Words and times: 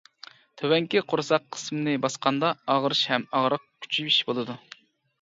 تۆۋەنكى 0.61 1.03
قورساق 1.11 1.45
قىسمىنى 1.57 1.95
باسقاندا 2.07 2.51
ئاغرىش 2.77 3.05
ھەم 3.15 3.31
ئاغرىق 3.31 3.71
كۈچىيىش 3.85 4.23
بولىدۇ. 4.31 4.63